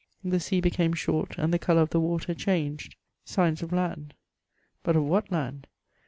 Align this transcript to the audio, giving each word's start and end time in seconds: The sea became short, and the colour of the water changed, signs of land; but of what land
The 0.23 0.39
sea 0.39 0.61
became 0.61 0.93
short, 0.93 1.35
and 1.37 1.53
the 1.53 1.59
colour 1.59 1.83
of 1.83 1.91
the 1.91 1.99
water 1.99 2.33
changed, 2.33 2.95
signs 3.23 3.61
of 3.61 3.71
land; 3.71 4.15
but 4.83 4.95
of 4.95 5.03
what 5.03 5.31
land 5.31 5.67